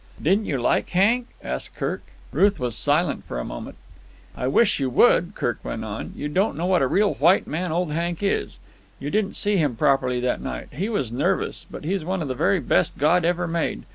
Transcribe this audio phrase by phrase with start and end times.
[0.19, 2.01] "Didn't you like Hank?" asked Kirk.
[2.31, 3.75] Ruth was silent for a moment.
[4.35, 6.13] "I wish you would," Kirk went on.
[6.15, 8.57] "You don't know what a real white man old Hank is.
[8.97, 10.69] You didn't see him properly that night.
[10.71, 11.67] He was nervous.
[11.69, 13.83] But he's one of the very best God ever made.